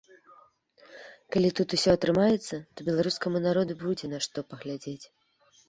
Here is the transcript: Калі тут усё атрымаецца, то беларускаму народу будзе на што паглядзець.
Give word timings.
Калі 1.35 1.49
тут 1.59 1.75
усё 1.77 1.89
атрымаецца, 1.99 2.55
то 2.75 2.79
беларускаму 2.89 3.45
народу 3.47 3.79
будзе 3.87 4.13
на 4.13 4.25
што 4.27 4.49
паглядзець. 4.51 5.01